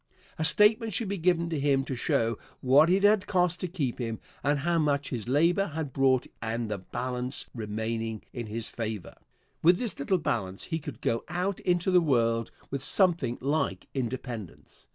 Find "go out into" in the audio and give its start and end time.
11.01-11.91